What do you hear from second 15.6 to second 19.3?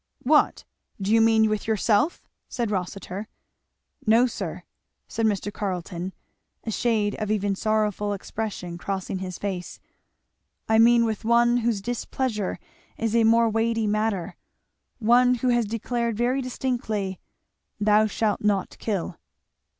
declared very distinctly, 'Thou shalt not kill.'"